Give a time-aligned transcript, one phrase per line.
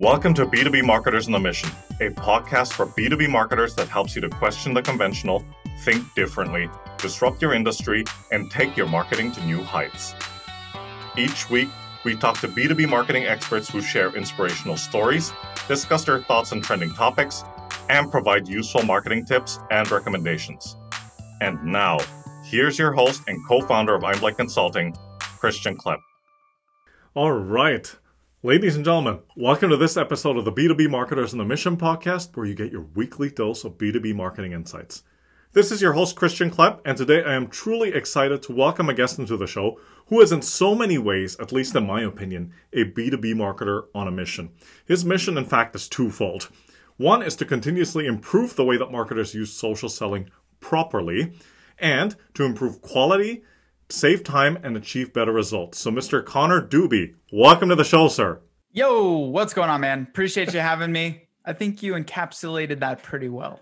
[0.00, 4.22] Welcome to B2B Marketers on the Mission, a podcast for B2B marketers that helps you
[4.22, 5.44] to question the conventional,
[5.82, 8.02] think differently, disrupt your industry,
[8.32, 10.16] and take your marketing to new heights.
[11.16, 11.68] Each week,
[12.04, 15.32] we talk to B2B marketing experts who share inspirational stories,
[15.68, 17.44] discuss their thoughts on trending topics,
[17.88, 20.74] and provide useful marketing tips and recommendations.
[21.40, 22.00] And now,
[22.42, 26.00] here's your host and co founder of Einblick Consulting, Christian Klepp.
[27.14, 27.94] All right.
[28.44, 32.36] Ladies and gentlemen, welcome to this episode of the B2B Marketers on a Mission podcast,
[32.36, 35.02] where you get your weekly dose of B2B marketing insights.
[35.54, 38.92] This is your host, Christian Klepp, and today I am truly excited to welcome a
[38.92, 42.52] guest into the show who is, in so many ways, at least in my opinion,
[42.74, 44.50] a B2B marketer on a mission.
[44.84, 46.50] His mission, in fact, is twofold.
[46.98, 50.28] One is to continuously improve the way that marketers use social selling
[50.60, 51.32] properly,
[51.78, 53.42] and to improve quality
[53.94, 55.78] save time, and achieve better results.
[55.78, 56.24] So, Mr.
[56.24, 58.40] Connor Dube, welcome to the show, sir.
[58.72, 60.06] Yo, what's going on, man?
[60.10, 61.28] Appreciate you having me.
[61.44, 63.60] I think you encapsulated that pretty well.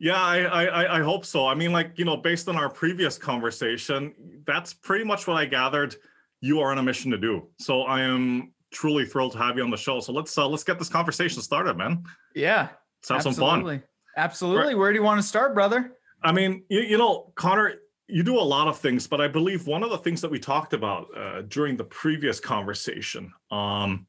[0.00, 1.46] Yeah, I, I I hope so.
[1.46, 4.14] I mean, like you know, based on our previous conversation,
[4.46, 5.96] that's pretty much what I gathered.
[6.40, 7.48] You are on a mission to do.
[7.58, 9.98] So I am truly thrilled to have you on the show.
[10.00, 12.04] So let's uh, let's get this conversation started, man.
[12.34, 12.68] Yeah,
[13.00, 13.76] let's have absolutely.
[13.76, 13.82] some fun.
[14.16, 14.74] Absolutely.
[14.74, 15.92] Where do you want to start, brother?
[16.22, 17.74] I mean, you, you know, Connor,
[18.08, 20.38] you do a lot of things, but I believe one of the things that we
[20.38, 24.06] talked about uh, during the previous conversation, um,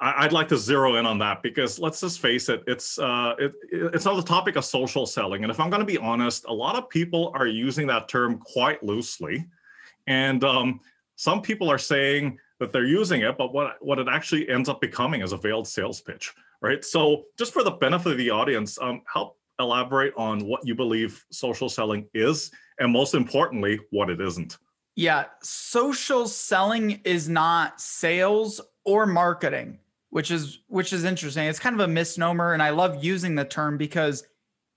[0.00, 3.34] I, would like to zero in on that because let's just face it, it's uh,
[3.38, 6.46] it, it's on the topic of social selling, and if I'm going to be honest,
[6.46, 9.46] a lot of people are using that term quite loosely,
[10.06, 10.80] and um,
[11.16, 14.80] some people are saying that they're using it, but what what it actually ends up
[14.80, 16.84] becoming is a veiled sales pitch, right?
[16.84, 21.24] So, just for the benefit of the audience, um, help elaborate on what you believe
[21.30, 24.58] social selling is and most importantly, what it isn't.
[24.96, 29.78] Yeah, social selling is not sales or marketing,
[30.10, 31.46] which is which is interesting.
[31.46, 34.24] It's kind of a misnomer and I love using the term because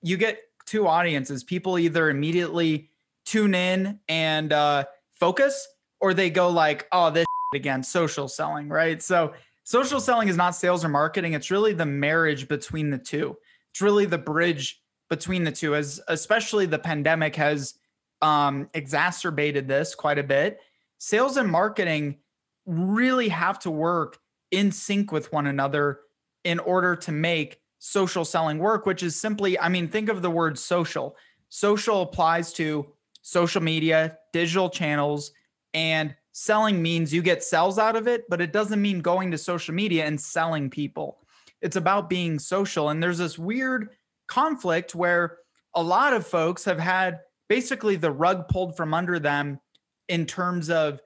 [0.01, 1.43] you get two audiences.
[1.43, 2.89] People either immediately
[3.25, 5.67] tune in and uh, focus
[5.99, 7.25] or they go like, "Oh, this
[7.55, 9.01] again, social selling," right?
[9.01, 9.33] So,
[9.63, 11.33] social selling is not sales or marketing.
[11.33, 13.37] It's really the marriage between the two.
[13.71, 17.75] It's really the bridge between the two as especially the pandemic has
[18.21, 20.59] um, exacerbated this quite a bit.
[20.97, 22.17] Sales and marketing
[22.65, 24.17] really have to work
[24.51, 25.99] in sync with one another
[26.43, 30.29] in order to make social selling work, which is simply, I mean, think of the
[30.29, 31.15] word social.
[31.49, 32.87] Social applies to
[33.21, 35.31] social media, digital channels,
[35.73, 39.37] and selling means you get sales out of it, but it doesn't mean going to
[39.37, 41.19] social media and selling people.
[41.61, 42.89] It's about being social.
[42.89, 43.89] And there's this weird
[44.27, 45.37] conflict where
[45.73, 47.19] a lot of folks have had
[47.49, 49.59] basically the rug pulled from under them
[50.07, 50.99] in terms of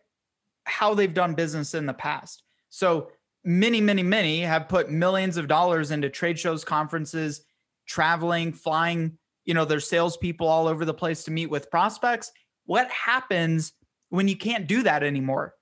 [0.65, 2.43] how they've done business in the past.
[2.69, 3.09] So
[3.43, 7.43] many, many, many have put millions of dollars into trade shows, conferences,
[7.87, 12.31] traveling, flying, you know, their salespeople all over the place to meet with prospects.
[12.65, 13.73] What happens
[14.09, 15.55] when you can't do that anymore?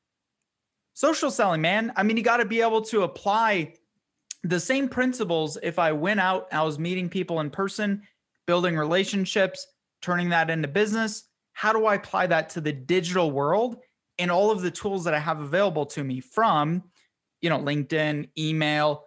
[0.93, 1.93] Social selling, man.
[1.95, 3.75] I mean, you got to be able to apply
[4.43, 8.03] the same principles if I went out, I was meeting people in person,
[8.45, 9.65] building relationships,
[10.01, 11.23] turning that into business.
[11.53, 13.77] How do I apply that to the digital world
[14.17, 16.83] and all of the tools that I have available to me from,
[17.41, 19.05] you know, LinkedIn, email,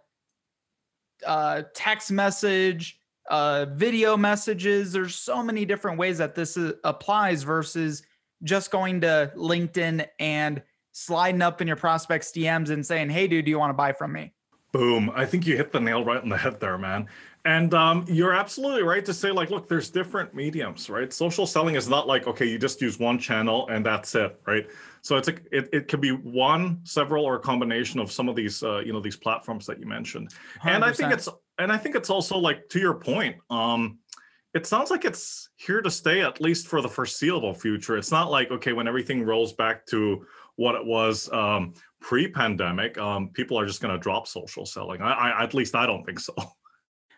[1.26, 2.98] uh, text message,
[3.30, 4.92] uh, video messages.
[4.92, 8.03] There's so many different ways that this is, applies versus
[8.42, 13.44] just going to LinkedIn and sliding up in your prospects DMs and saying, "Hey, dude,
[13.44, 14.34] do you want to buy from me?"
[14.72, 15.10] Boom!
[15.15, 17.09] I think you hit the nail right on the head there, man.
[17.44, 21.12] And um, you're absolutely right to say, like, look, there's different mediums, right?
[21.12, 24.69] Social selling is not like, okay, you just use one channel and that's it, right?
[25.00, 28.37] So it's a, it, it could be one, several, or a combination of some of
[28.37, 30.33] these, uh, you know, these platforms that you mentioned.
[30.62, 30.75] 100%.
[30.75, 31.28] And I think it's,
[31.59, 33.99] and I think it's also like to your point, um,
[34.54, 37.97] it sounds like it's here to stay at least for the foreseeable future.
[37.97, 40.27] It's not like okay, when everything rolls back to
[40.57, 45.01] what it was um, pre-pandemic, um, people are just going to drop social selling.
[45.01, 46.34] I, I, at least I don't think so.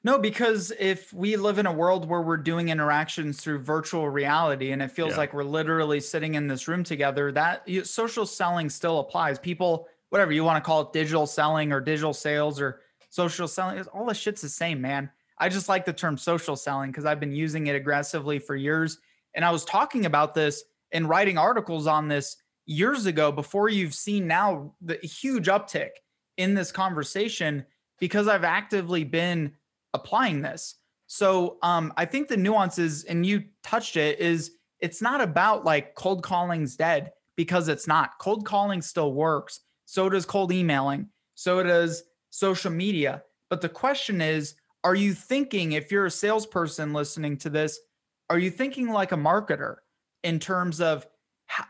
[0.06, 4.72] No, because if we live in a world where we're doing interactions through virtual reality
[4.72, 5.16] and it feels yeah.
[5.16, 9.38] like we're literally sitting in this room together, that you, social selling still applies.
[9.38, 13.80] People, whatever you want to call it, digital selling or digital sales or social selling,
[13.94, 15.08] all the shit's the same, man.
[15.38, 18.98] I just like the term social selling because I've been using it aggressively for years.
[19.34, 23.94] And I was talking about this and writing articles on this years ago before you've
[23.94, 25.90] seen now the huge uptick
[26.36, 27.64] in this conversation
[28.00, 29.52] because I've actively been
[29.92, 30.76] applying this.
[31.06, 35.94] So um, I think the nuances, and you touched it, is it's not about like
[35.94, 38.18] cold calling's dead because it's not.
[38.18, 39.60] Cold calling still works.
[39.84, 41.08] So does cold emailing.
[41.34, 43.22] So does social media.
[43.50, 47.78] But the question is, are you thinking, if you're a salesperson listening to this,
[48.28, 49.76] are you thinking like a marketer
[50.22, 51.06] in terms of,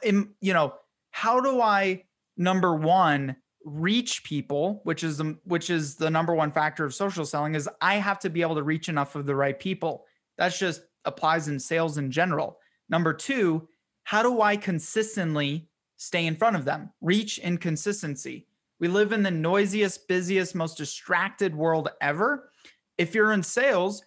[0.03, 0.75] you know,
[1.15, 2.03] how do I,
[2.37, 7.25] number one, reach people, which is the which is the number one factor of social
[7.25, 10.07] selling, is I have to be able to reach enough of the right people.
[10.39, 12.59] That's just applies in sales in general.
[12.89, 13.69] Number two,
[14.03, 15.69] how do I consistently
[15.99, 16.91] stay in front of them?
[17.01, 18.49] Reach and consistency.
[18.81, 22.51] We live in the noisiest, busiest, most distracted world ever.
[22.99, 24.03] If you're in sales,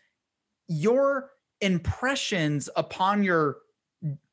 [0.68, 1.30] your
[1.62, 3.60] impressions upon your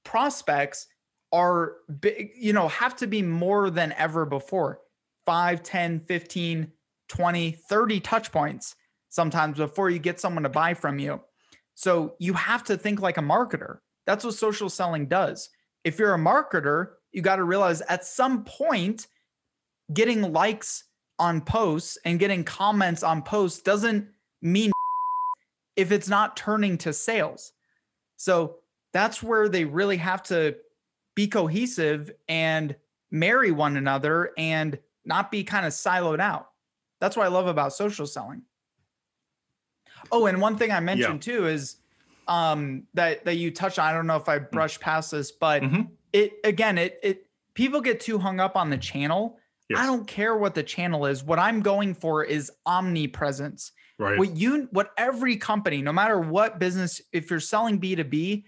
[0.02, 0.88] prospects
[1.34, 4.80] are big, you know, have to be more than ever before.
[5.26, 6.72] 5, 10, 15,
[7.08, 8.76] 20, 30 touch points
[9.08, 11.20] sometimes before you get someone to buy from you.
[11.74, 13.78] So you have to think like a marketer.
[14.06, 15.50] That's what social selling does.
[15.82, 19.08] If you're a marketer, you got to realize at some point,
[19.92, 20.84] getting likes
[21.18, 24.08] on posts and getting comments on posts doesn't
[24.40, 24.70] mean
[25.76, 27.52] if it's not turning to sales.
[28.16, 28.58] So
[28.92, 30.56] that's where they really have to
[31.14, 32.74] be cohesive and
[33.10, 36.48] marry one another and not be kind of siloed out.
[37.00, 38.42] That's what I love about social selling.
[40.10, 41.34] Oh, and one thing I mentioned yeah.
[41.34, 41.76] too is
[42.26, 43.86] um that that you touched on.
[43.86, 44.50] I don't know if I mm.
[44.50, 45.82] brushed past this, but mm-hmm.
[46.12, 49.38] it again, it it people get too hung up on the channel.
[49.68, 49.80] Yes.
[49.80, 51.24] I don't care what the channel is.
[51.24, 53.72] What I'm going for is omnipresence.
[53.98, 54.18] Right.
[54.18, 58.44] What you what every company, no matter what business, if you're selling B2B,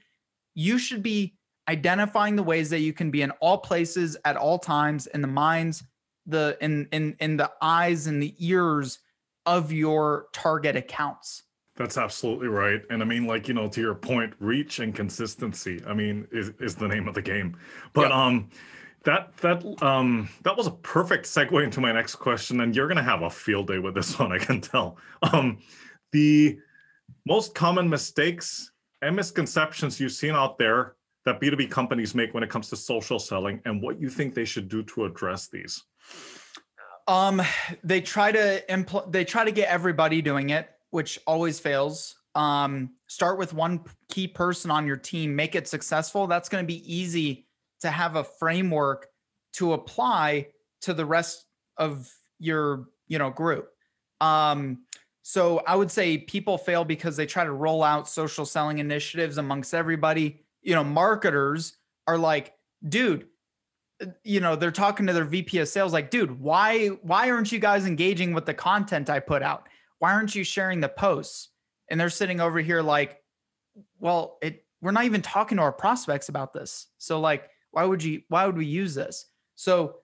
[0.54, 1.36] you should be
[1.68, 5.28] identifying the ways that you can be in all places at all times in the
[5.28, 5.82] minds,
[6.26, 8.98] the in in in the eyes and the ears
[9.46, 11.44] of your target accounts.
[11.76, 12.80] That's absolutely right.
[12.88, 16.52] And I mean, like, you know, to your point, reach and consistency, I mean, is,
[16.58, 17.56] is the name of the game.
[17.92, 18.48] But um
[19.04, 22.60] that that um that was a perfect segue into my next question.
[22.60, 24.96] And you're gonna have a field day with this one, I can tell.
[25.32, 25.58] Um
[26.12, 26.58] the
[27.26, 28.72] most common mistakes
[29.02, 30.95] and misconceptions you've seen out there
[31.26, 34.46] that B2B companies make when it comes to social selling and what you think they
[34.46, 35.84] should do to address these.
[37.06, 37.42] Um,
[37.84, 42.14] they try to impl- they try to get everybody doing it which always fails.
[42.34, 46.26] Um, start with one key person on your team, make it successful.
[46.26, 47.46] That's going to be easy
[47.80, 49.08] to have a framework
[49.54, 50.48] to apply
[50.82, 51.44] to the rest
[51.76, 53.68] of your, you know, group.
[54.20, 54.84] Um,
[55.22, 59.38] so I would say people fail because they try to roll out social selling initiatives
[59.38, 60.45] amongst everybody.
[60.66, 61.76] You know, marketers
[62.06, 62.52] are like,
[62.86, 63.26] dude,
[64.02, 67.50] uh, you know, they're talking to their VP of sales like, dude, why why aren't
[67.50, 69.66] you guys engaging with the content I put out?
[69.98, 71.50] why aren't you sharing the posts?
[71.90, 73.22] And they're sitting over here like,
[73.98, 76.88] well, it we're not even talking to our prospects about this.
[76.98, 79.26] So like, why would you why would we use this?
[79.54, 79.96] So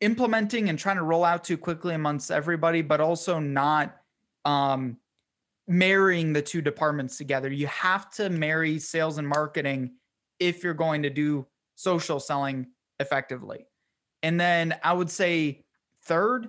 [0.00, 3.96] implementing and trying to roll out too quickly amongst everybody, but also not
[4.44, 4.96] um
[5.70, 7.48] marrying the two departments together.
[7.48, 9.92] You have to marry sales and marketing
[10.40, 11.46] if you're going to do
[11.76, 12.66] social selling
[12.98, 13.66] effectively.
[14.24, 15.64] And then I would say
[16.02, 16.48] third,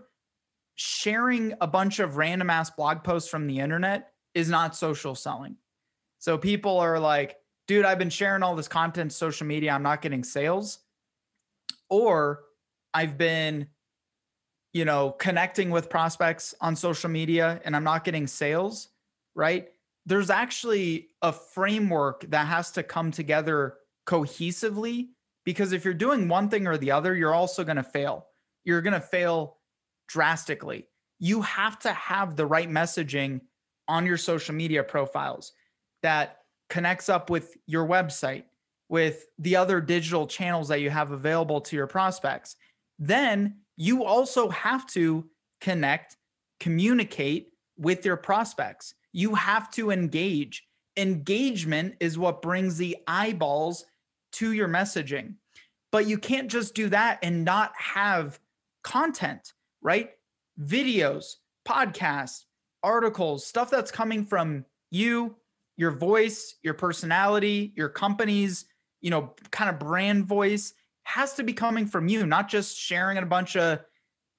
[0.75, 5.55] sharing a bunch of random ass blog posts from the internet is not social selling.
[6.17, 7.37] So people are like,
[7.67, 10.79] dude, I've been sharing all this content social media, I'm not getting sales.
[11.91, 12.41] Or
[12.91, 13.67] I've been,
[14.73, 18.87] you know, connecting with prospects on social media and I'm not getting sales,
[19.35, 19.69] right?
[20.05, 23.75] There's actually a framework that has to come together
[24.07, 25.09] cohesively
[25.45, 28.27] because if you're doing one thing or the other, you're also going to fail.
[28.63, 29.57] You're going to fail
[30.07, 30.87] drastically.
[31.19, 33.41] You have to have the right messaging
[33.87, 35.53] on your social media profiles
[36.01, 38.43] that connects up with your website,
[38.89, 42.55] with the other digital channels that you have available to your prospects.
[42.97, 45.27] Then you also have to
[45.59, 46.17] connect,
[46.59, 48.93] communicate with your prospects.
[49.13, 50.67] You have to engage.
[50.97, 53.85] Engagement is what brings the eyeballs
[54.33, 55.35] to your messaging.
[55.91, 58.39] But you can't just do that and not have
[58.83, 60.11] content right?
[60.59, 61.35] Videos,
[61.67, 62.43] podcasts,
[62.83, 65.35] articles, stuff that's coming from you,
[65.77, 68.65] your voice, your personality, your company's,
[69.01, 73.17] you know, kind of brand voice has to be coming from you, not just sharing
[73.17, 73.79] a bunch of,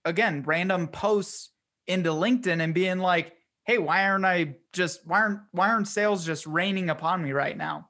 [0.05, 1.51] again, random posts
[1.89, 3.35] into LinkedIn and being like,
[3.65, 7.57] hey, why aren't I just, why aren't, why aren't sales just raining upon me right
[7.57, 7.89] now?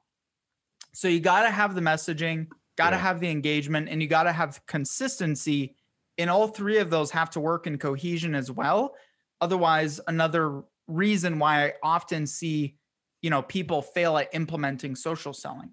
[0.93, 3.01] So you got to have the messaging, got to yeah.
[3.01, 5.75] have the engagement, and you got to have consistency
[6.17, 8.95] and all three of those have to work in cohesion as well.
[9.41, 12.77] Otherwise, another reason why I often see,
[13.21, 15.71] you know, people fail at implementing social selling.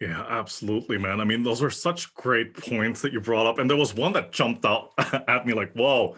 [0.00, 1.20] Yeah, absolutely, man.
[1.20, 3.58] I mean, those are such great points that you brought up.
[3.58, 6.16] And there was one that jumped out at me like, whoa,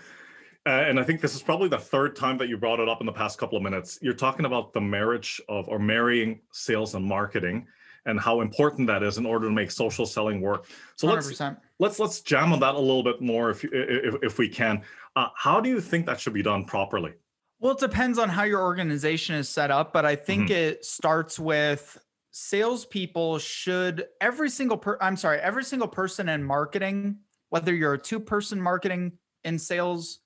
[0.66, 3.00] Uh, and I think this is probably the third time that you brought it up
[3.00, 3.98] in the past couple of minutes.
[4.00, 7.66] You're talking about the marriage of or marrying sales and marketing
[8.06, 10.66] and how important that is in order to make social selling work.
[10.96, 11.42] So let us
[11.78, 14.82] let's let's jam on that a little bit more if if, if we can.
[15.16, 17.12] Uh, how do you think that should be done properly?
[17.60, 20.52] Well, it depends on how your organization is set up, but I think mm-hmm.
[20.52, 21.98] it starts with
[22.30, 27.18] salespeople should every single per I'm sorry, every single person in marketing,
[27.50, 29.12] whether you're a two-person marketing
[29.44, 30.20] in sales,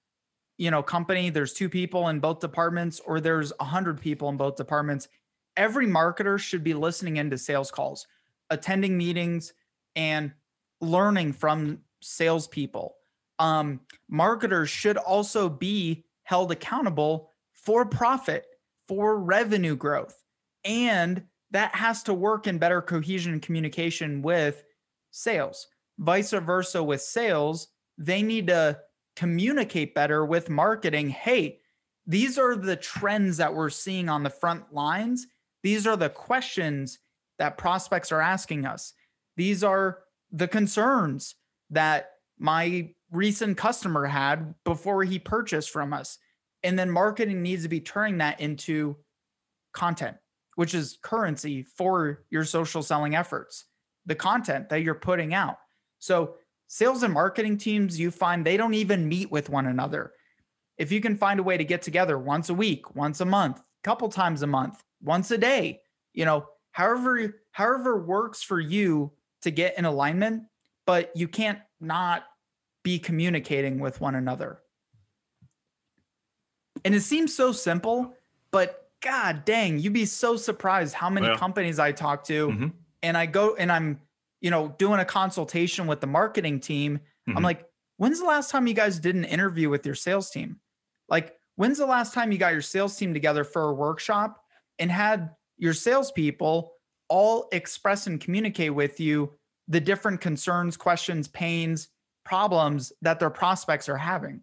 [0.59, 4.37] you know, company, there's two people in both departments, or there's a hundred people in
[4.37, 5.09] both departments.
[5.57, 8.07] Every marketer should be listening into sales calls,
[8.51, 9.55] attending meetings,
[9.97, 10.33] and
[10.81, 12.97] learning from salespeople.
[13.39, 18.47] Um, marketers should also be held accountable for profit,
[18.89, 20.25] for revenue growth.
[20.65, 21.23] And
[21.53, 24.65] that has to work in better cohesion and communication with
[25.13, 25.69] sales.
[25.99, 28.79] Vice versa with sales, they need to
[29.19, 31.09] communicate better with marketing.
[31.09, 31.59] Hey,
[32.07, 35.27] these are the trends that we're seeing on the front lines.
[35.65, 37.01] These are the questions
[37.41, 38.93] that prospects are asking us.
[39.37, 39.99] These are
[40.31, 41.35] the concerns
[41.71, 46.19] that my recent customer had before he purchased from us.
[46.63, 48.99] And then marketing needs to be turning that into
[49.75, 50.17] content,
[50.55, 53.65] which is currency for your social selling efforts,
[54.07, 55.59] the content that you're putting out.
[55.99, 56.35] So,
[56.69, 60.13] sales and marketing teams, you find they don't even meet with one another.
[60.77, 63.61] If you can find a way to get together once a week, once a month,
[63.83, 65.81] couple times a month, once a day,
[66.13, 69.11] you know, however however works for you
[69.43, 70.45] to get in alignment,
[70.87, 72.25] but you can't not
[72.85, 74.61] be communicating with one another.
[76.85, 78.15] And it seems so simple,
[78.51, 81.37] but god dang, you'd be so surprised how many yeah.
[81.37, 82.69] companies I talk to mm-hmm.
[83.03, 84.01] and I go and I'm,
[84.41, 86.99] you know, doing a consultation with the marketing team.
[87.29, 87.37] Mm-hmm.
[87.37, 87.65] I'm like,
[87.97, 90.61] when's the last time you guys did an interview with your sales team?
[91.09, 94.43] Like, when's the last time you got your sales team together for a workshop
[94.79, 96.73] and had your salespeople
[97.09, 99.33] all express and communicate with you
[99.67, 101.89] the different concerns, questions, pains,
[102.25, 104.43] problems that their prospects are having?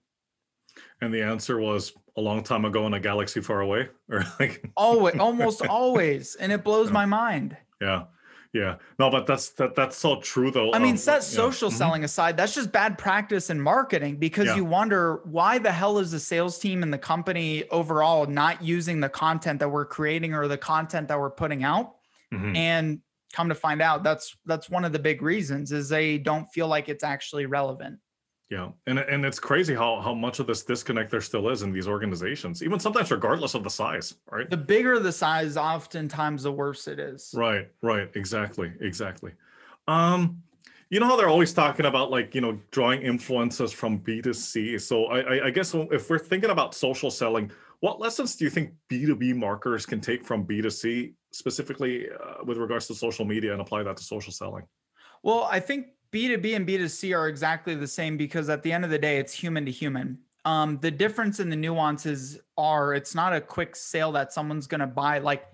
[1.02, 4.70] And the answer was a long time ago in a galaxy far away, or like
[4.76, 6.94] always, almost always, and it blows yeah.
[6.94, 7.58] my mind.
[7.82, 8.04] Yeah,
[8.56, 8.78] yeah.
[8.98, 10.74] No, but that's that that's so true though.
[10.74, 11.78] I mean, um, set social yeah.
[11.78, 12.06] selling mm-hmm.
[12.06, 14.56] aside, that's just bad practice in marketing because yeah.
[14.56, 19.02] you wonder why the hell is the sales team and the company overall not using
[19.02, 21.96] the content that we're creating or the content that we're putting out.
[22.34, 22.56] Mm-hmm.
[22.56, 23.02] And
[23.34, 26.70] come to find out that's that's one of the big reasons is they don't feel
[26.70, 28.00] like it's actually relevant
[28.50, 31.72] yeah and and it's crazy how how much of this disconnect there still is in
[31.72, 34.50] these organizations even sometimes regardless of the size right?
[34.50, 37.32] The bigger the size oftentimes the worse it is.
[37.34, 39.32] Right right exactly exactly.
[39.88, 40.42] Um
[40.90, 45.06] you know how they're always talking about like you know drawing influences from b2c so
[45.06, 48.72] i i, I guess if we're thinking about social selling what lessons do you think
[48.90, 53.84] b2b marketers can take from b2c specifically uh, with regards to social media and apply
[53.84, 54.66] that to social selling?
[55.22, 58.90] Well, I think B2B and B2C are exactly the same because at the end of
[58.90, 60.18] the day, it's human to human.
[60.46, 64.80] Um, the difference in the nuances are it's not a quick sale that someone's going
[64.80, 65.18] to buy.
[65.18, 65.46] Like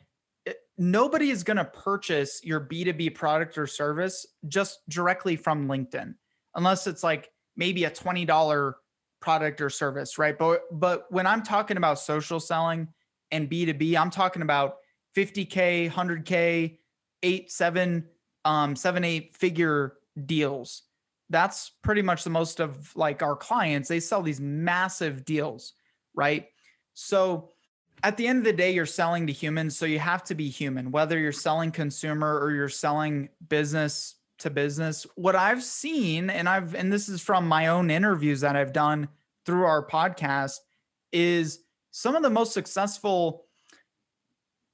[0.46, 6.14] it, nobody is going to purchase your B2B product or service just directly from LinkedIn,
[6.54, 8.74] unless it's like maybe a $20
[9.20, 10.38] product or service, right?
[10.38, 12.88] But but when I'm talking about social selling
[13.32, 14.78] and B2B, I'm talking about
[15.18, 16.78] 50K, 100K,
[17.24, 18.06] eight, seven,
[18.46, 19.94] um, seven, eight figure
[20.26, 20.84] deals.
[21.30, 23.88] That's pretty much the most of like our clients.
[23.88, 25.74] They sell these massive deals,
[26.14, 26.48] right?
[26.94, 27.50] So
[28.04, 29.78] at the end of the day, you're selling to humans.
[29.78, 34.50] So you have to be human, whether you're selling consumer or you're selling business to
[34.50, 35.06] business.
[35.16, 39.08] What I've seen, and I've, and this is from my own interviews that I've done
[39.46, 40.58] through our podcast,
[41.12, 41.60] is
[41.92, 43.46] some of the most successful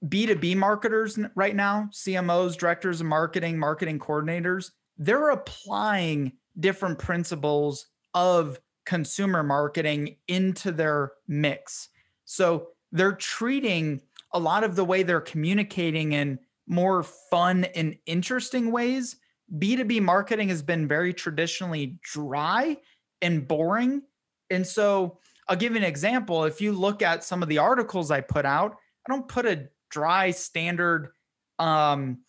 [0.05, 8.59] B2B marketers right now, CMOs, directors of marketing, marketing coordinators, they're applying different principles of
[8.85, 11.89] consumer marketing into their mix.
[12.25, 14.01] So they're treating
[14.31, 19.17] a lot of the way they're communicating in more fun and interesting ways.
[19.57, 22.77] B2B marketing has been very traditionally dry
[23.21, 24.01] and boring.
[24.49, 26.43] And so I'll give you an example.
[26.43, 28.77] If you look at some of the articles I put out,
[29.07, 31.11] I don't put a dry standard
[31.59, 32.19] um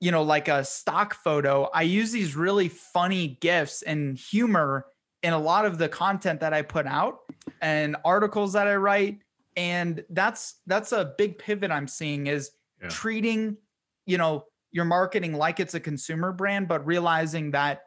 [0.00, 4.86] you know like a stock photo i use these really funny gifs and humor
[5.22, 7.20] in a lot of the content that i put out
[7.62, 9.18] and articles that i write
[9.56, 12.50] and that's that's a big pivot i'm seeing is
[12.82, 12.88] yeah.
[12.88, 13.56] treating
[14.04, 17.82] you know your marketing like it's a consumer brand but realizing that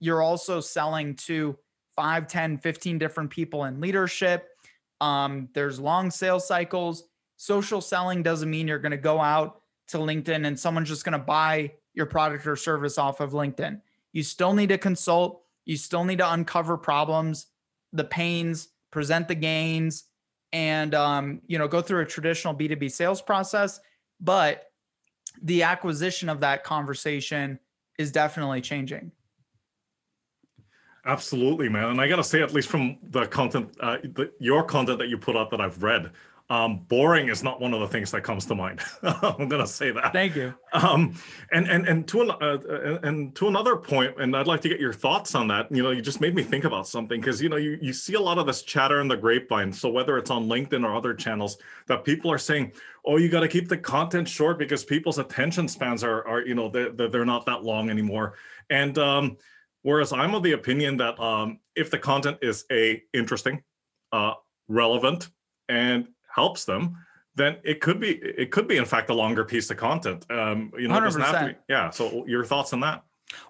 [0.00, 1.56] you're also selling to
[1.96, 4.48] 5, 10, 15 different people in leadership.
[5.00, 7.04] Um, there's long sales cycles.
[7.36, 9.59] Social selling doesn't mean you're going to go out
[9.90, 13.80] to LinkedIn and someone's just going to buy your product or service off of LinkedIn.
[14.12, 17.46] You still need to consult, you still need to uncover problems,
[17.92, 20.04] the pains, present the gains,
[20.52, 23.80] and um, you know, go through a traditional B2B sales process.
[24.20, 24.70] But
[25.42, 27.58] the acquisition of that conversation
[27.98, 29.12] is definitely changing.
[31.06, 31.90] Absolutely, man.
[31.90, 35.08] And I got to say, at least from the content, uh, the, your content that
[35.08, 36.10] you put out that I've read,
[36.50, 38.80] um, boring is not one of the things that comes to mind.
[39.04, 40.12] I'm gonna say that.
[40.12, 40.52] Thank you.
[40.72, 41.14] Um,
[41.52, 44.80] and and and to an, uh, and to another point, and I'd like to get
[44.80, 45.70] your thoughts on that.
[45.70, 48.14] You know, you just made me think about something because you know you you see
[48.14, 49.72] a lot of this chatter in the grapevine.
[49.72, 52.72] So whether it's on LinkedIn or other channels, that people are saying,
[53.06, 56.56] "Oh, you got to keep the content short because people's attention spans are are you
[56.56, 58.34] know they're they're not that long anymore."
[58.70, 59.36] And um,
[59.82, 63.62] whereas I'm of the opinion that um, if the content is a interesting,
[64.10, 64.32] uh,
[64.66, 65.28] relevant,
[65.68, 66.96] and helps them,
[67.34, 70.26] then it could be it could be in fact a longer piece of content.
[70.30, 71.58] Um, you know, it doesn't have to be.
[71.68, 71.90] Yeah.
[71.90, 73.02] So your thoughts on that?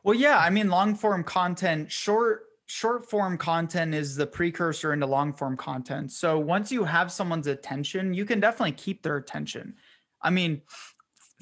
[0.05, 0.39] Well, yeah.
[0.39, 5.57] I mean, long form content, short short form content is the precursor into long form
[5.57, 6.13] content.
[6.13, 9.75] So once you have someone's attention, you can definitely keep their attention.
[10.23, 10.63] I mean,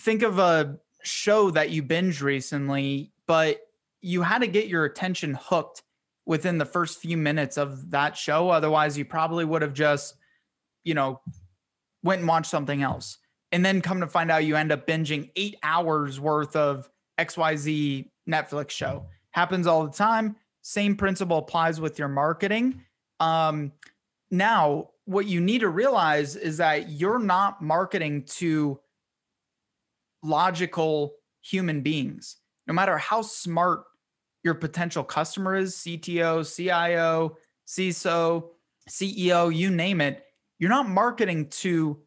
[0.00, 3.60] think of a show that you binge recently, but
[4.00, 5.82] you had to get your attention hooked
[6.24, 8.48] within the first few minutes of that show.
[8.50, 10.14] Otherwise, you probably would have just
[10.88, 11.20] you know,
[12.02, 13.18] went and watched something else.
[13.52, 18.08] And then come to find out you end up binging eight hours worth of XYZ
[18.28, 19.04] Netflix show.
[19.32, 20.36] Happens all the time.
[20.62, 22.80] Same principle applies with your marketing.
[23.20, 23.72] Um,
[24.30, 28.80] now, what you need to realize is that you're not marketing to
[30.22, 32.36] logical human beings.
[32.66, 33.84] No matter how smart
[34.42, 38.48] your potential customer is CTO, CIO, CISO,
[38.88, 40.24] CEO, you name it
[40.58, 41.98] you're not marketing to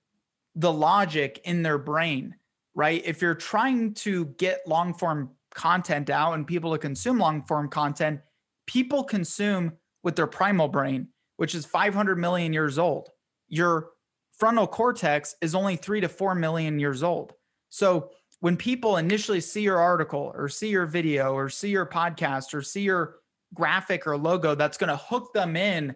[0.55, 2.35] the logic in their brain,
[2.75, 3.01] right?
[3.05, 7.69] If you're trying to get long form content out and people to consume long form
[7.69, 8.21] content,
[8.67, 9.73] people consume
[10.03, 13.09] with their primal brain, which is 500 million years old.
[13.47, 13.89] Your
[14.37, 17.33] frontal cortex is only three to four million years old.
[17.69, 22.53] So when people initially see your article or see your video or see your podcast
[22.53, 23.17] or see your
[23.53, 25.95] graphic or logo that's going to hook them in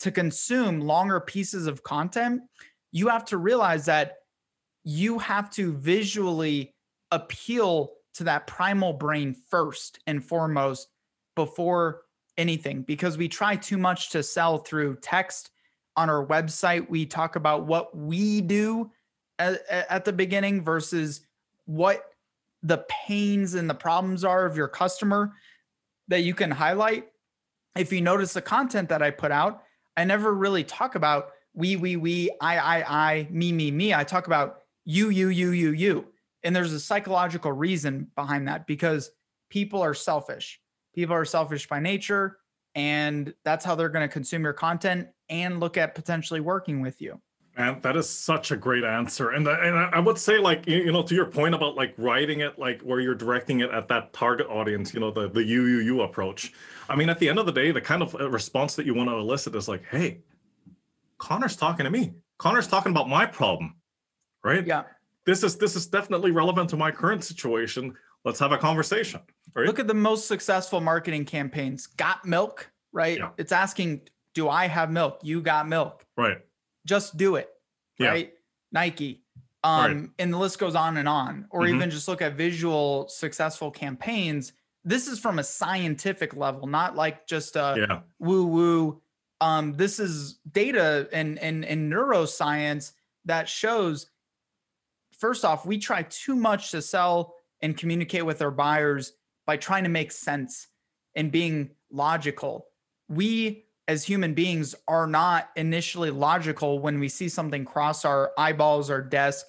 [0.00, 2.42] to consume longer pieces of content,
[2.92, 4.16] you have to realize that
[4.84, 6.74] you have to visually
[7.10, 10.88] appeal to that primal brain first and foremost
[11.34, 12.02] before
[12.36, 15.50] anything because we try too much to sell through text.
[15.96, 18.90] On our website we talk about what we do
[19.38, 21.20] at, at, the beginning versus
[21.66, 22.02] what
[22.62, 25.32] the pains and the problems are of your customer
[26.08, 27.06] that you can highlight.
[27.76, 29.63] If you notice the content that i put out
[29.96, 33.94] I never really talk about we, we, we, I, I, I, me, me, me.
[33.94, 36.06] I talk about you, you, you, you, you.
[36.42, 39.12] And there's a psychological reason behind that because
[39.50, 40.60] people are selfish.
[40.94, 42.38] People are selfish by nature.
[42.74, 47.00] And that's how they're going to consume your content and look at potentially working with
[47.00, 47.20] you.
[47.56, 49.30] And that is such a great answer.
[49.30, 52.58] And, and I would say, like, you know, to your point about like writing it,
[52.58, 55.78] like where you're directing it at that target audience, you know, the, the you, you,
[55.78, 56.52] you approach.
[56.88, 58.94] I mean, at the end of the day, the kind of uh, response that you
[58.94, 60.22] want to elicit is like, hey,
[61.18, 62.14] Connor's talking to me.
[62.38, 63.76] Connor's talking about my problem,
[64.42, 64.66] right?
[64.66, 64.82] Yeah.
[65.24, 67.94] This is this is definitely relevant to my current situation.
[68.24, 69.20] Let's have a conversation.
[69.54, 69.66] Right?
[69.66, 71.86] Look at the most successful marketing campaigns.
[71.86, 73.18] Got milk, right?
[73.18, 73.30] Yeah.
[73.38, 75.20] It's asking, do I have milk?
[75.22, 76.04] You got milk.
[76.16, 76.38] Right.
[76.86, 77.48] Just do it.
[77.98, 78.08] Yeah.
[78.08, 78.32] Right.
[78.72, 79.22] Nike.
[79.62, 80.10] Um, right.
[80.18, 81.46] and the list goes on and on.
[81.50, 81.76] Or mm-hmm.
[81.76, 84.52] even just look at visual successful campaigns
[84.84, 88.00] this is from a scientific level, not like just a yeah.
[88.18, 89.02] woo woo.
[89.40, 92.92] Um, this is data and, and, and neuroscience
[93.24, 94.06] that shows
[95.18, 99.12] first off, we try too much to sell and communicate with our buyers
[99.46, 100.68] by trying to make sense
[101.14, 102.66] and being logical.
[103.08, 108.90] We as human beings are not initially logical when we see something cross our eyeballs
[108.90, 109.46] or desk.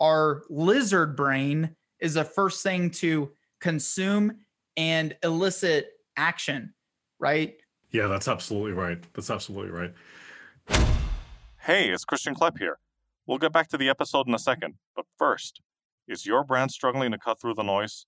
[0.00, 4.38] Our lizard brain is the first thing to consume
[4.76, 6.74] and elicit action,
[7.18, 7.56] right?
[7.90, 8.98] Yeah, that's absolutely right.
[9.14, 9.94] That's absolutely right.
[11.60, 12.78] Hey, it's Christian Klepp here.
[13.26, 15.60] We'll get back to the episode in a second, but first,
[16.06, 18.06] is your brand struggling to cut through the noise?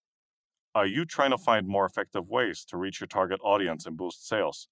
[0.74, 4.28] Are you trying to find more effective ways to reach your target audience and boost
[4.28, 4.68] sales?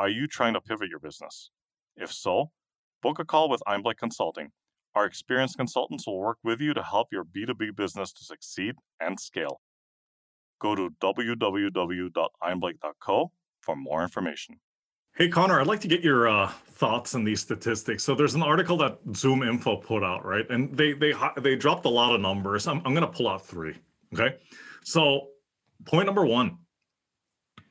[0.00, 1.50] Are you trying to pivot your business?
[1.94, 2.52] If so,
[3.02, 4.48] book a call with Einblick Consulting.
[4.94, 9.20] Our experienced consultants will work with you to help your B2B business to succeed and
[9.20, 9.60] scale
[10.58, 14.58] go to www.einblick.co for more information.
[15.16, 18.02] Hey, Connor, I'd like to get your uh, thoughts on these statistics.
[18.02, 20.48] So there's an article that Zoom Info put out, right?
[20.48, 22.66] And they they they dropped a lot of numbers.
[22.66, 23.74] I'm I'm going to pull out three.
[24.14, 24.36] Okay,
[24.82, 25.28] so
[25.84, 26.56] point number one,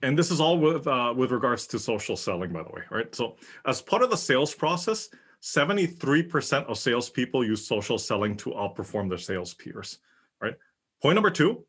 [0.02, 3.14] and this is all with uh, with regards to social selling, by the way, right?
[3.14, 3.36] So
[3.66, 5.10] as part of the sales process,
[5.42, 10.00] 73% of salespeople use social selling to outperform their sales peers,
[10.42, 10.56] right?
[11.02, 11.66] Point number two,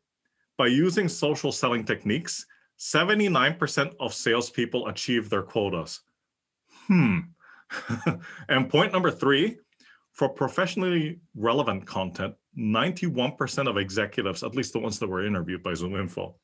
[0.57, 2.45] by using social selling techniques,
[2.79, 6.01] 79% of salespeople achieve their quotas.
[6.87, 7.19] Hmm.
[8.49, 9.57] and point number three,
[10.11, 15.73] for professionally relevant content, 91% of executives, at least the ones that were interviewed by
[15.73, 16.35] Zoom Info,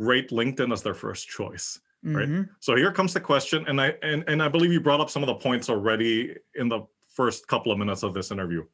[0.00, 1.78] rate LinkedIn as their first choice.
[2.02, 2.26] Right.
[2.26, 2.42] Mm-hmm.
[2.60, 5.22] So here comes the question, and I and, and I believe you brought up some
[5.22, 6.80] of the points already in the
[7.14, 8.64] first couple of minutes of this interview.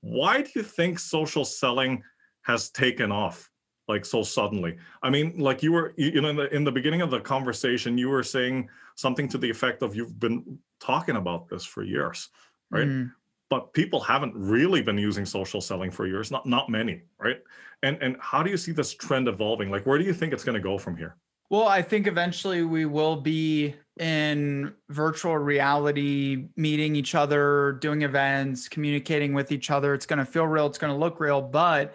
[0.00, 2.02] Why do you think social selling
[2.42, 3.48] has taken off
[3.86, 4.78] like so suddenly?
[5.00, 7.96] I mean, like you were you know in the in the beginning of the conversation,
[7.96, 12.30] you were saying something to the effect of you've been talking about this for years,
[12.70, 12.88] right?
[12.88, 13.12] Mm
[13.48, 17.38] but people haven't really been using social selling for years not not many right?
[17.82, 19.70] And and how do you see this trend evolving?
[19.70, 21.16] Like where do you think it's going to go from here?
[21.48, 28.68] Well i think eventually we will be in virtual reality meeting each other doing events
[28.68, 29.94] communicating with each other.
[29.94, 31.94] It's going to feel real it's going to look real but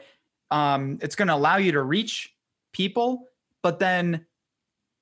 [0.52, 2.34] um, it's going to allow you to reach
[2.74, 3.28] people
[3.64, 4.26] but then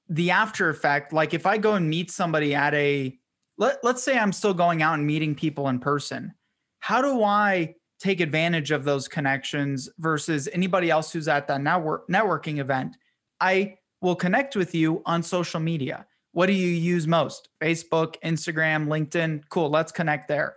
[0.10, 3.18] the after effect like if i go and meet somebody at a
[3.58, 6.34] let, let's say i'm still going out and meeting people in person
[6.80, 12.08] how do I take advantage of those connections versus anybody else who's at that network
[12.08, 12.98] networking event?
[13.40, 16.06] I will connect with you on social media.
[16.32, 17.50] What do you use most?
[17.62, 19.44] Facebook, Instagram, LinkedIn.
[19.50, 20.56] Cool, let's connect there.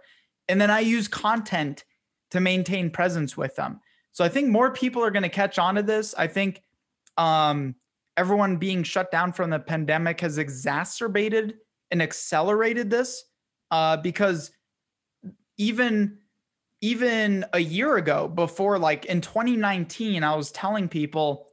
[0.49, 1.85] And then I use content
[2.31, 3.81] to maintain presence with them.
[4.13, 6.15] So I think more people are going to catch on to this.
[6.17, 6.63] I think
[7.17, 7.75] um,
[8.17, 11.59] everyone being shut down from the pandemic has exacerbated
[11.91, 13.25] and accelerated this
[13.71, 14.51] uh, because
[15.63, 16.19] even
[16.81, 21.47] even a year ago before like in 2019 i was telling people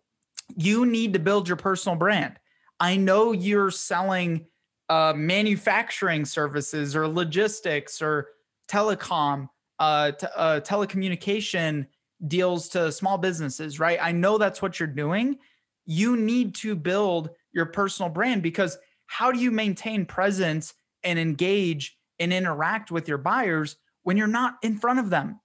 [0.56, 2.40] you need to build your personal brand.
[2.80, 4.48] I know you're selling
[4.88, 8.30] uh, manufacturing services or logistics or
[8.68, 11.88] telecom uh, t- uh, telecommunication
[12.28, 14.00] deals to small businesses right?
[14.02, 15.38] I know that's what you're doing.
[15.86, 21.98] You need to build your personal brand because how do you maintain presence and engage
[22.20, 25.40] and interact with your buyers when you're not in front of them,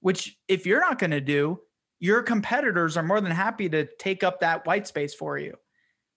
[0.00, 1.60] which if you're not going to do,
[1.98, 5.54] your competitors are more than happy to take up that white space for you.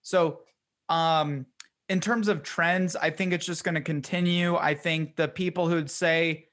[0.02, 0.40] So,
[0.88, 1.46] um,
[1.90, 4.56] in terms of trends, I think it's just going to continue.
[4.56, 6.46] I think the people who'd say,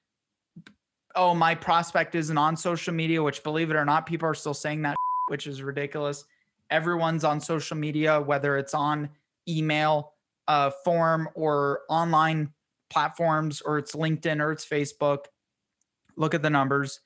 [1.15, 4.53] oh, my prospect isn't on social media, which believe it or not, people are still
[4.53, 4.95] saying that,
[5.29, 6.25] which is ridiculous.
[6.69, 9.09] Everyone's on social media, whether it's on
[9.47, 10.13] email,
[10.47, 12.51] uh, form, or online
[12.91, 15.25] platforms or it's LinkedIn or it's Facebook.
[16.15, 16.99] Look at the numbers.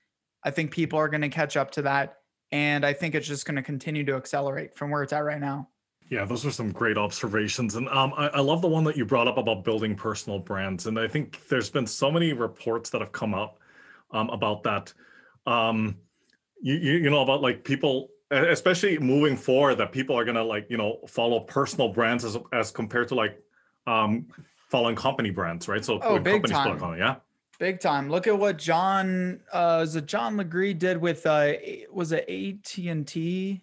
[0.44, 2.18] I think people are going to catch up to that.
[2.52, 5.40] And I think it's just going to continue to accelerate from where it's at right
[5.40, 5.70] now.
[6.10, 7.76] Yeah, those are some great observations.
[7.76, 10.86] And um, I, I, love the one that you brought up about building personal brands.
[10.86, 13.60] And I think there's been so many reports that have come up
[14.12, 14.94] um, about that.
[15.48, 15.98] Um,
[16.62, 20.44] you, you, you know, about like people, especially moving forward, that people are going to
[20.44, 23.42] like, you know, follow personal brands as, as compared to like
[23.88, 24.28] um,
[24.76, 25.86] following company brands, right?
[25.86, 26.98] So oh, big time.
[26.98, 27.16] Yeah.
[27.60, 28.10] Big time.
[28.10, 31.54] Look at what John uh is it John Legere did with uh
[31.92, 33.62] was it AT&T?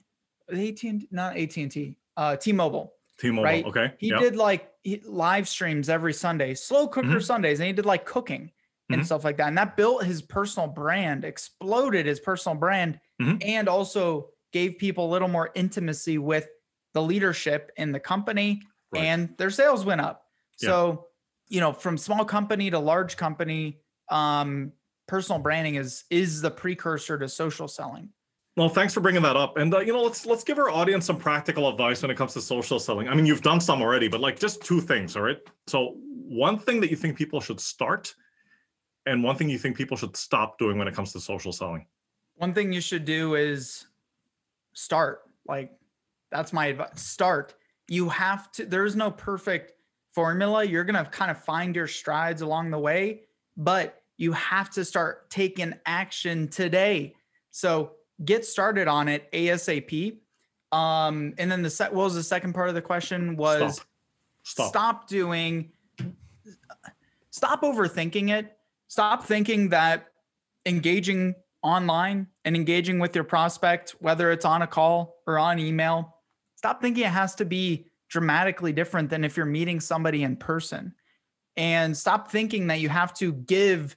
[0.51, 1.97] AT&T not AT&T.
[2.17, 2.95] Uh T-Mobile.
[3.19, 3.65] T-Mobile, right?
[3.67, 3.93] okay.
[3.99, 4.21] He yep.
[4.21, 7.21] did like he, live streams every Sunday, slow cooker mm-hmm.
[7.21, 8.51] Sundays, and he did like cooking
[8.89, 9.05] and mm-hmm.
[9.05, 9.49] stuff like that.
[9.49, 13.37] And that built his personal brand, exploded his personal brand, mm-hmm.
[13.43, 16.49] and also gave people a little more intimacy with
[16.95, 19.05] the leadership in the company right.
[19.05, 20.22] and their sales went up.
[20.69, 21.07] So,
[21.49, 24.73] you know, from small company to large company, um,
[25.07, 28.11] personal branding is is the precursor to social selling.
[28.57, 29.57] Well, thanks for bringing that up.
[29.57, 32.35] And uh, you know, let's let's give our audience some practical advice when it comes
[32.35, 33.09] to social selling.
[33.09, 35.39] I mean, you've done some already, but like just two things, all right?
[35.67, 38.15] So, one thing that you think people should start
[39.07, 41.87] and one thing you think people should stop doing when it comes to social selling.
[42.37, 43.87] One thing you should do is
[44.75, 45.23] start.
[45.47, 45.73] Like
[46.31, 47.03] that's my advice.
[47.03, 47.55] Start.
[47.89, 49.73] You have to there's no perfect
[50.13, 50.65] formula.
[50.65, 53.23] You're going to kind of find your strides along the way,
[53.57, 57.15] but you have to start taking action today.
[57.51, 57.93] So
[58.25, 60.19] get started on it ASAP.
[60.71, 63.87] Um, and then the set, what was the second part of the question was stop.
[64.45, 64.69] Stop.
[64.69, 65.71] stop doing,
[67.31, 68.57] stop overthinking it.
[68.89, 70.09] Stop thinking that
[70.67, 76.17] engaging online and engaging with your prospect, whether it's on a call or on email,
[76.57, 80.95] stop thinking it has to be dramatically different than if you're meeting somebody in person.
[81.57, 83.97] And stop thinking that you have to give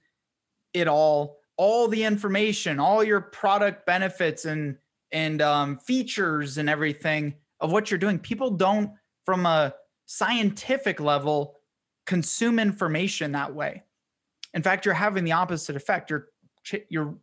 [0.74, 4.78] it all, all the information, all your product benefits and
[5.12, 8.20] and um, features and everything of what you're doing.
[8.20, 8.92] People don't,
[9.26, 9.74] from a
[10.06, 11.56] scientific level,
[12.06, 13.84] consume information that way.
[14.54, 16.10] In fact, you're having the opposite effect.
[16.10, 16.30] You're
[16.90, 17.16] you're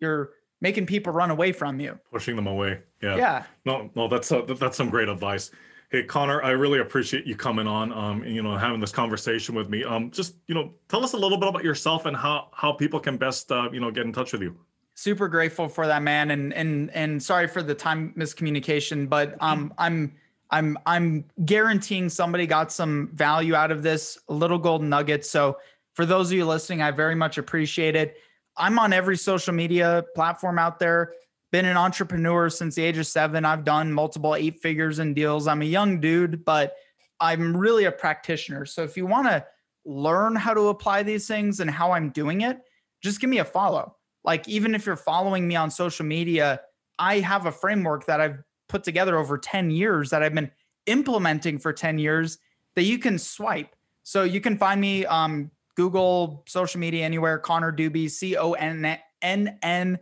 [0.00, 2.80] you're making people run away from you, pushing them away.
[3.02, 3.16] Yeah.
[3.16, 3.44] Yeah.
[3.64, 5.50] No, no, that's uh, that's some great advice.
[5.90, 9.54] Hey, Connor, I really appreciate you coming on, um, and, you know, having this conversation
[9.54, 9.84] with me.
[9.84, 12.98] Um, just, you know, tell us a little bit about yourself and how how people
[12.98, 14.56] can best, uh, you know, get in touch with you.
[14.94, 19.72] Super grateful for that, man, and and and sorry for the time miscommunication, but um,
[19.78, 20.12] I'm
[20.50, 25.24] I'm I'm guaranteeing somebody got some value out of this, little golden nugget.
[25.24, 25.58] So
[25.94, 28.16] for those of you listening, I very much appreciate it.
[28.56, 31.12] I'm on every social media platform out there
[31.52, 33.44] been an entrepreneur since the age of seven.
[33.44, 35.46] I've done multiple eight figures in deals.
[35.46, 36.74] I'm a young dude, but
[37.20, 38.66] I'm really a practitioner.
[38.66, 39.44] So if you want to
[39.84, 42.60] learn how to apply these things and how I'm doing it,
[43.02, 43.96] just give me a follow.
[44.24, 46.60] Like, even if you're following me on social media,
[46.98, 50.50] I have a framework that I've put together over 10 years that I've been
[50.86, 52.38] implementing for 10 years
[52.74, 53.74] that you can swipe.
[54.02, 58.98] So you can find me um Google, social media, anywhere, Connor Dube, C O N
[59.22, 59.98] N N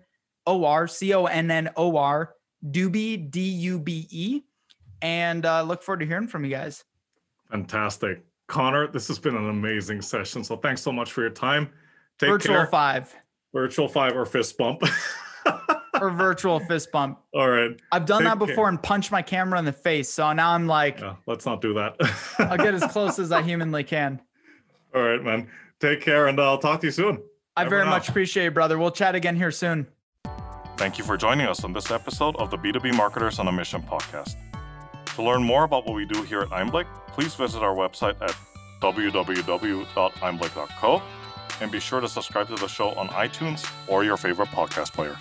[0.47, 2.35] O R C O N N O R
[2.71, 4.43] Dube D U B E,
[5.03, 6.85] and uh, look forward to hearing from you guys.
[7.51, 8.89] Fantastic, Connor.
[8.89, 10.45] This has been an amazing session.
[10.45, 11.71] So thanks so much for your time.
[12.19, 12.33] Take care.
[12.33, 12.67] virtual care.
[12.67, 13.15] five,
[13.53, 14.83] virtual five, or fist bump.
[16.01, 17.19] or virtual fist bump.
[17.35, 17.79] All right.
[17.93, 18.69] I've done Take that before care.
[18.69, 20.09] and punched my camera in the face.
[20.09, 21.97] So now I'm like, yeah, let's not do that.
[22.39, 24.21] I'll get as close as I humanly can.
[24.95, 25.49] All right, man.
[25.81, 27.23] Take care, and I'll talk to you soon.
[27.57, 28.79] I very much appreciate it, brother.
[28.79, 29.87] We'll chat again here soon.
[30.77, 33.81] Thank you for joining us on this episode of the B2B Marketers on a Mission
[33.83, 34.35] podcast.
[35.15, 38.35] To learn more about what we do here at Einblick, please visit our website at
[38.81, 41.03] www.einblick.co
[41.61, 45.17] and be sure to subscribe to the show on iTunes or your favorite podcast player.